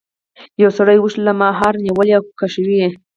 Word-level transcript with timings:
یو 0.61 0.71
سړي 0.77 0.95
اوښ 0.99 1.13
له 1.25 1.31
مهار 1.41 1.73
نیولی 1.85 2.11
او 2.17 2.23
کشوي 2.39 2.75
یې. 2.81 2.89